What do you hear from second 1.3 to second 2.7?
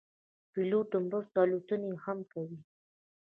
الوتنې هم کوي.